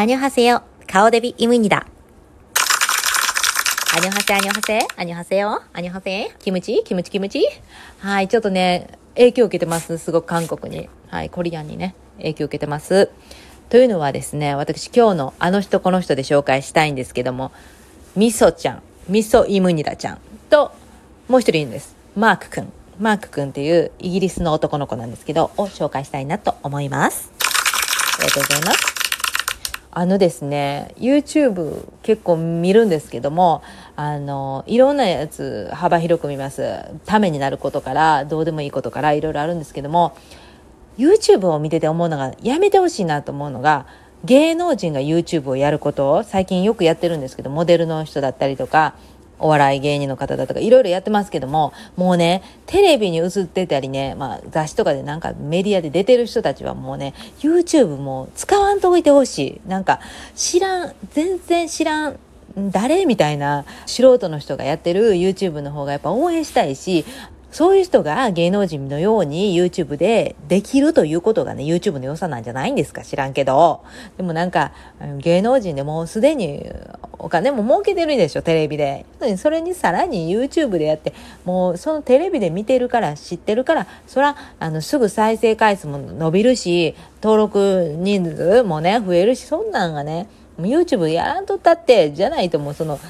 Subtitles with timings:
[0.00, 1.86] アニョハセヨ、顔デビイムニダ。
[3.94, 7.44] アニョハセ、アニョハセ、アニョハセヨ、アニョハセ、キムチ、キムチ、キムチ。
[7.98, 9.98] はい、ちょっとね、影響を受けてます。
[9.98, 10.88] すごく韓国に。
[11.08, 13.10] はい、コリアンにね、影響を受けてます。
[13.68, 17.52] というのはですね、私今日のあの人この人で紹介したいんですけども、
[18.16, 20.72] ミソちゃん、ミソイムニダちゃんと、
[21.28, 21.94] もう一人いるんです。
[22.16, 22.72] マークくん。
[22.98, 27.30] マークくんっていうイギリスの男の子なんですけど、を紹介したいなと思います。
[28.18, 28.99] ありがとうございます。
[29.92, 33.62] あのですね YouTube 結構見るんですけども
[33.96, 36.84] あのいろんなやつ幅広く見ます。
[37.06, 40.16] ためになることからどうでもいいことからいろいろあるんですけども
[40.96, 43.86] YouTube を見てて思うのがやめてほしいなと思うのが
[44.24, 48.94] 芸能人が YouTube をやることを最近よくやってるんですけどモデルの人だったりとか
[49.40, 59.68] お笑い芸人の方だとかいろいろやってますけどももうねテレビに映ってたりね、まあ、雑誌とかでなんかメディアで出てる人たちはもうね YouTube も使わんといてほしい。
[59.68, 60.00] なんか
[60.34, 62.18] 知らん全然知らん
[62.56, 67.04] 誰みたいな素人の人がやってる YouTube の方がやっぱ応援したいし
[67.50, 73.02] そういう人が芸能人のように YouTube でできるということがね、YouTube の良さなんじゃないんですか？
[73.02, 73.82] 知らんけど。
[74.16, 74.72] でもなんか、
[75.18, 76.64] 芸能人でもうすでに
[77.18, 79.04] お金も儲けてるでしょ、テレビで。
[79.36, 81.12] それにさらに YouTube でやって、
[81.44, 93.00] もうそのテレビで見てるから、知ってるから、そら、あの、すぐ再生回数も伸びるし、登録人数もね、増えるし、そんなんがね、YouTube やらんとったって、じゃないともうその、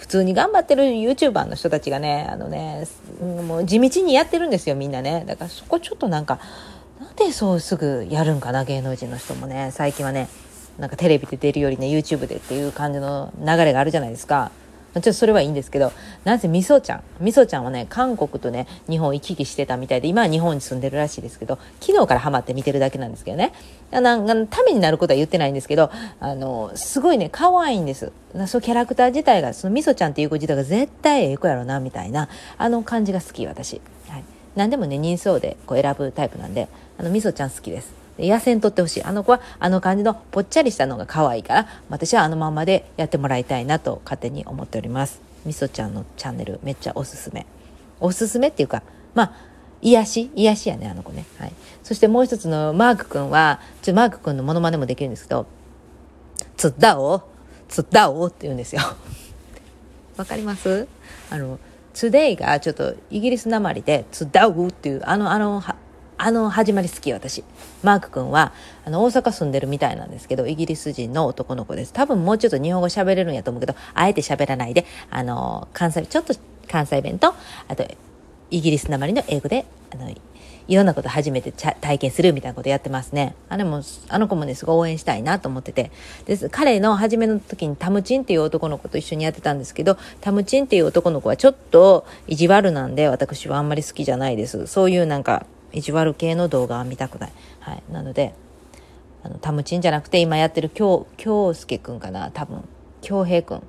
[0.00, 2.86] 普通に頑張ってる YouTuber の人たちがね、あのね、
[3.20, 5.24] もう地道にやってるんですよ、みんなね。
[5.26, 6.40] だからそこちょっとなんか、
[6.98, 9.72] なんでそうすぐやるんかな、芸能人の人もね。
[9.72, 10.28] 最近はね、
[10.78, 14.50] なんかテレビで出るよりね、YouTube でっていう感じの流れがあるじゃないですか。
[14.92, 15.92] ちょっとそれはいいんですけど、
[16.24, 17.02] なぜみそちゃん？
[17.20, 23.52] みそちゃんはね、韓国とね、日本行き来してたみたいで、今は日本に住んでるらしいですけど、昨日からハマって見てるだけなんですけどね。
[23.92, 28.12] なんか、ためになることは言ってないんですけど、あの、すごいね、可愛いんです。
[28.46, 33.80] そのキャラクター自体が、そのみそちゃんっていう子自体が絶対ええ子やろな、みたいな、あの感じが好き、私。
[34.08, 34.24] はい。
[34.56, 37.99] 何でもね、人相でこう選ぶタイプなんで、あの、みそちゃん好きです。
[38.20, 39.02] 痩せんとってほしい。
[39.02, 45.20] あの子はあの感じのぽっちゃりしたのが可愛いから、私はあのままでやってもらいたいなと勝手に思っております。
[45.44, 47.46] みそちゃんのチャンネルめっちゃおすすめ。
[48.00, 48.82] おすすめっていうか、
[49.14, 49.32] まあ、
[49.82, 50.30] 癒し？
[50.34, 51.24] 癒しやね、あの子ね。
[51.38, 51.52] はい。
[51.82, 55.46] そしてもう一つのマークくんは、ちょ、マークくんのモノマネもできるんですけど、
[56.56, 57.22] つったお？
[57.68, 58.26] つったお？
[58.26, 58.82] って言うんですよ。
[60.18, 60.86] わかります？
[61.30, 61.58] あの、
[61.94, 64.68] today がちょっとイギリスなまりで、つったお？
[64.68, 65.62] っていう、あの、あの、
[66.22, 67.42] あの始まり好き私
[67.82, 68.52] マーク君は
[68.84, 76.34] あの大阪住んでるみたいなんですけどイギリス人の男の子です多分もうちょっと日本語喋れるんやと思うけどあえて喋らないであの関西ちょっと
[76.68, 77.34] 関西弁と
[77.68, 77.86] あと
[78.50, 79.64] イギリスなまりの英語で
[79.94, 80.10] あの
[80.68, 83.34] いろんなこと初めて体験するみたいなことやってますね。
[83.48, 85.90] あれも、あの子もね、すごい応援したいなと思ってて。
[86.26, 86.48] です。
[86.48, 94.68] 彼の初めの時にタムチンっていう男の子と一緒にやってたんですけど、タムチンっていう男の子はちょっと意地悪なんで、私はあんまり好きじゃないです。
[94.68, 97.32] そういうなんか、意地悪系の動画は見たくない。
[97.60, 97.82] はい。
[97.90, 98.34] なので、
[99.22, 102.30] あの、タムチンじゃなくて今やってる京、京介くんかな？
[102.30, 102.62] 多分。
[103.02, 103.62] 京平くん。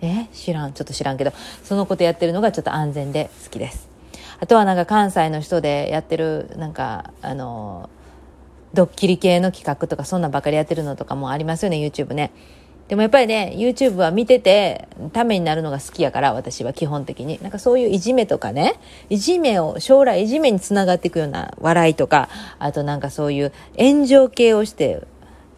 [0.00, 0.28] え？
[0.32, 0.72] 知らん。
[0.72, 1.32] ちょっと知らんけど、
[1.62, 3.88] そのことやってるのがちょっと安全で好きです。
[4.40, 7.88] あとはなんか関西の人でやってる、なんか、あの、
[8.74, 12.32] ドッキリ系の企画とかそんなんばかりやってるのとかもありますよね、YouTube ね。
[12.88, 17.38] でもやっぱりね、YouTube は見てて、ためになるのが好きやから、私は基本的に。
[17.42, 18.74] なんかそういういじめとかね、
[19.08, 22.28] いじめを、将来いじめにつながっていくような笑いとか、
[22.58, 25.00] あとなんかそういう炎上系をして、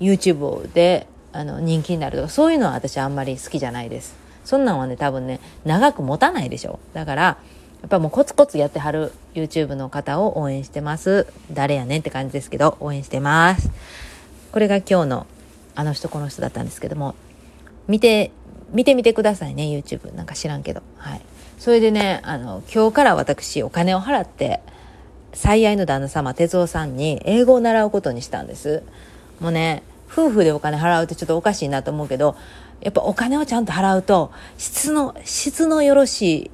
[0.00, 4.16] YouTube であの人気になるとか、そういうのは私あんまり好きじゃないです。
[4.46, 6.78] そんなんはね、多分ね、長く持たないでしょ。
[6.94, 11.26] だから、やっぱもうコツコツやってはる YouTube の方を応援してます。
[11.52, 13.70] 誰やねんって感じですけど、応援してます。
[14.52, 15.26] これが今日の
[15.80, 17.14] あの人この人だったんですけども
[17.88, 18.32] 見て
[18.70, 20.82] 見てみてくださいね YouTube なんか知らんけど。
[20.96, 21.20] はい。
[21.58, 24.60] それでねあの今日から私お金を払って
[25.32, 28.82] 最愛の旦那様哲夫さんに英語を習うことにしたんです。
[29.40, 32.36] もうね夫婦でお金払うってちょっとおかしいなと思うけど
[32.80, 36.50] やっぱお金をちゃんと払うと質の質のよろしい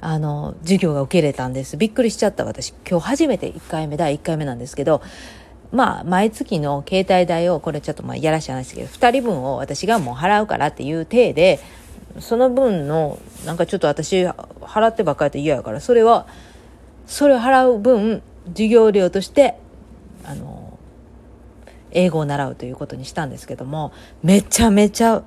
[0.00, 1.76] あの授業が受けれたんです。
[1.76, 2.74] びっくりしちゃった私。
[2.88, 5.02] 今日初めて1回目第1回目なんですけど
[5.72, 11.60] まあ、毎月の携帯代を、これちょっとまあ、やらしい話ですけど、2人分を私がもう払うからっていう体で、
[12.20, 16.26] その分の、なんかちょっと私、払ってばっかりと嫌やから、それは、
[17.06, 19.56] それを払う分、授業料として、
[20.24, 20.78] あの、
[21.90, 23.92] 英語を習うということにしたんですけども、
[24.22, 25.22] めちゃめちゃ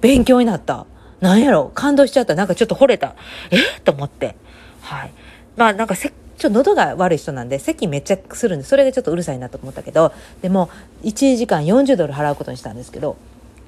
[0.00, 0.86] 勉強になった。
[1.20, 2.34] なんやろ感動しちゃった。
[2.34, 3.14] なんかちょっと惚れた。
[3.50, 3.56] え？
[3.82, 4.36] と思って。
[4.82, 5.12] はい。
[5.56, 6.12] まあなんかせっ
[6.44, 10.12] ちょっと喉が悪い人なんで咳めっちゃするんでそれがちょっとうるさいなと思ったけど
[10.42, 10.68] でも
[11.02, 13.16] 1時間40ドル払うことにしたんですけど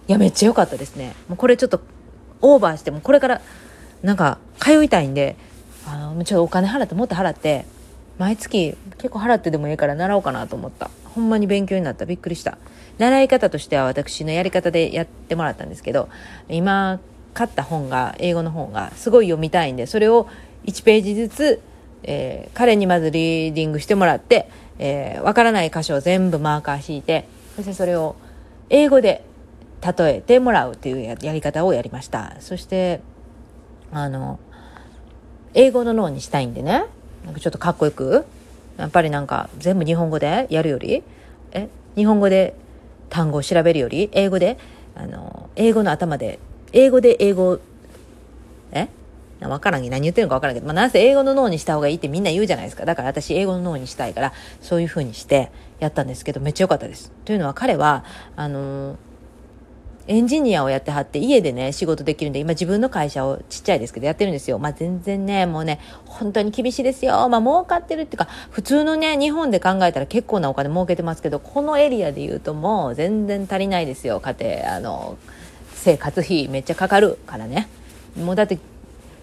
[0.08, 1.14] いやめっちゃ良かったですね。
[1.26, 1.80] もうこれちょっと
[2.42, 3.40] オーバーしてもこれから
[4.02, 5.36] なんか通いたいんで
[5.86, 7.64] あのちょっとお金払ってもっと払って
[8.18, 10.90] 毎月結構払ってでもいいから習おうかなと思った。
[11.14, 12.04] ほんまに勉強になった。
[12.04, 12.58] びっくりした。
[12.98, 16.10] 習い方としては私のやり方でやってもらったんですけど
[16.50, 17.00] 今
[17.32, 20.28] 買った本が英語の本がすごい読みたいんでそれを
[20.66, 21.62] 1ページずつ、
[22.06, 24.48] えー、彼にまずリーディングしてもらって、
[24.78, 28.16] えー、分からない箇所を全部マーカー引いてそしてそれを
[28.70, 29.24] 英語で
[29.98, 32.36] 例えてもらうっていうやり方をやりました。
[32.40, 33.00] そして
[33.92, 34.40] あの
[35.54, 36.86] 英語の脳にしたいんでね。
[37.24, 38.24] なんかちょっとかっこよく。
[38.76, 41.02] やっぱりなんか全部日本語でやるより
[41.52, 42.54] え日本語で
[43.08, 44.58] 単語を調べるより英語で
[44.94, 46.38] あの英語の頭で
[46.72, 47.60] 英語で英語え
[49.40, 52.84] わからん何言ってるのかわからんけど、まあ、なんせ英語の脳にした方がいいってみんな言うじゃないですか。
[52.84, 57.12] だから私英語の脳にしたいから、そういう風にしてやったんですけど、めっちゃ良かったです。
[57.24, 58.04] というのは彼は、
[58.34, 58.96] あのー、
[60.08, 75.18] エンジニアをやってはって家でね仕事できるんで今自分の会社をちっちゃいですけどやってるんですよまあ全然ねもうね本当に厳しいですよまあ儲かってるっていうか普通のね日本で考えたら結構なお金儲けてますけどこのエリアで言うともう全然足りないですよ家庭あの
[75.72, 77.68] 生活費めっちゃかかるからね
[78.16, 78.58] もうだって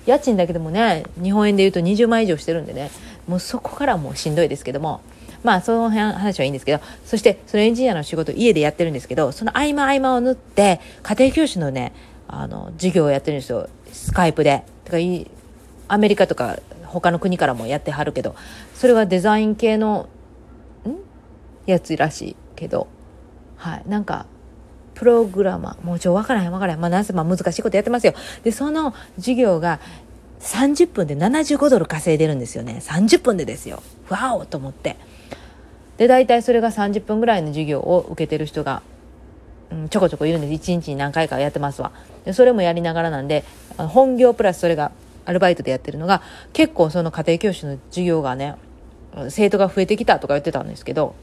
[0.05, 2.91] 家賃だけでもね日本円で言うと20万以上してるんでね
[3.27, 5.01] もうそこからもうしんどいですけども
[5.43, 11.93] まあその辺話はいいんですけどそしてそのエンジニアの仕事家でやってるんですけどその合間合間を縫って家庭教師のね
[12.27, 13.69] あの授業をやってるんですよ。
[13.91, 14.63] スカイプで。
[14.85, 14.97] とか
[15.87, 18.35] アメリカとか他の国からもやってはるけど
[18.73, 20.07] それはデザイン系の
[20.87, 20.95] ん？
[21.65, 22.87] やつらしいけど。
[23.57, 23.83] はい。
[23.87, 24.25] なんか
[24.95, 25.85] プログラマー。
[25.85, 26.79] もうちょ分からへん分からへん。
[26.79, 28.13] まあなんせまあ難しいことやってますよ。
[28.43, 29.79] でその授業が
[30.41, 32.79] 30分で75ドル稼いでるんですよね。
[32.81, 33.81] 30分でですよ。
[34.09, 34.97] わおと思って。
[35.97, 38.81] で大体それが30分ぐらいの授業を受けてる人が、
[39.71, 40.71] うん、ちょこちょこいるんです。
[40.71, 41.91] 1日に何回かやってますわ。
[42.25, 43.43] でそれもやりながらなんで
[43.77, 44.91] 本業プラスそれが
[45.25, 48.55] アルバイトでやってるのが結構その家庭教師の授業がね
[49.29, 51.15] 生徒が増えてきたとか言ってたんですけど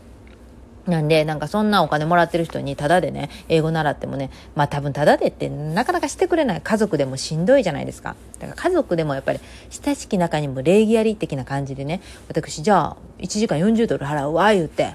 [0.87, 8.17] なんで、なんかそんなお金もらってる人にタダでね、英語習ってもね、まあ多分タダでってなかなかしてくれない家族でもしんどいじゃないですか。
[8.39, 9.41] だから家族でもやっぱり
[9.71, 14.95] 親しき中にも礼儀あり的な感じでね、私じゃあ1時間40ドル払うわ、言うて、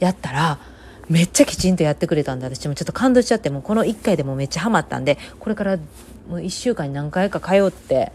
[0.00, 0.58] やったら、
[1.08, 5.76] めっちゃきちんとやってくれたんで、私もちょっと感動しちゃって、もうこの1回でもめっちゃハマったんで、これから
[6.28, 8.12] もう1週間に何回か通って、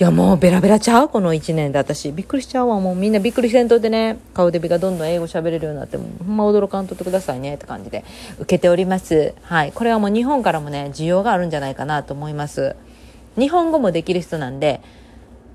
[0.00, 1.10] いやもうベラベラちゃう？
[1.10, 2.10] この1年で私。
[2.10, 2.96] びっくりしちゃうわもう。
[2.96, 4.18] みんなびっくりせんとってね。
[4.32, 6.08] 顔デビがどんどん英語喋れるようになっても。
[6.20, 7.56] ほんま驚かんとってくださいね。
[7.56, 8.02] って感じで。
[8.38, 9.34] 受けております。
[9.42, 9.72] はい。
[9.72, 12.76] これはもう日本からもね需要があるんじゃないかなと思います。
[13.36, 14.80] 日本語もできる人なんで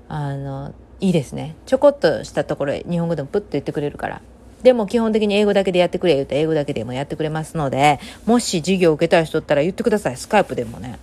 [0.08, 1.56] あのいいですね。
[1.66, 4.22] ちょこっとしたところへ日本語でもプッと言ってくれるから。
[4.62, 10.16] でも基本的に英語だけでやってくれ言うと英語だけでもやってくれますのでもし授業を受けたい人ったら言ってください。
[10.16, 11.00] スカイプでもね。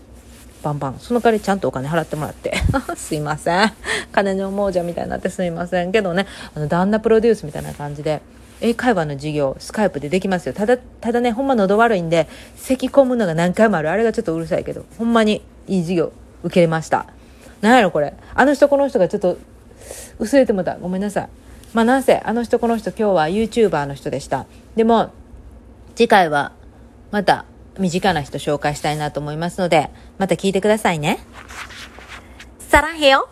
[0.63, 0.95] バンバン。
[0.99, 2.55] その代わりちゃんとお金払ってもらって。
[2.95, 3.71] すいません。
[4.11, 6.25] 金の亡者みたいになってすいませんけどね。
[6.55, 8.21] あの旦那プロデュースみたいな感じで。
[8.61, 10.53] 英会話の授業スカイプでできますよ。
[10.53, 13.91] ただただねほんま喉悪いんで咳込むのが何回もある。
[13.91, 16.13] あれがちょっとうるさいけどほんまにいい授業
[16.43, 17.07] 受けれました。
[17.59, 18.13] なんやろこれ。
[18.33, 19.37] あの人この人がちょっと
[20.17, 20.77] 薄れてもた。
[20.77, 21.29] ごめんなさい。
[21.73, 24.45] まあなんせあの人この人今日は YouTuber の人でした。
[24.77, 25.11] でも
[25.95, 26.53] 次回は
[27.11, 27.45] また
[27.79, 31.19] 身近な人紹介したいなと思いますので、また聞いてくださいね。
[32.59, 33.29] サラヘヨ